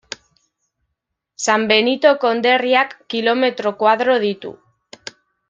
San 1.43 1.67
Benito 1.73 2.13
konderriak 2.23 2.97
kilometro 3.15 3.75
koadro 3.85 4.17
ditu. 4.27 4.57